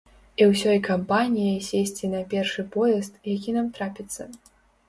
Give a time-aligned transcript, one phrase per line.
[0.43, 4.31] І ўсёй кампаніяй сесці на першы поезд, які нам трапіцца.